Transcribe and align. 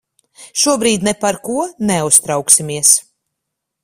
Šobrīd 0.61 1.03
ne 1.09 1.13
par 1.25 1.37
ko 1.49 1.57
neuztrauksimies. 1.91 2.95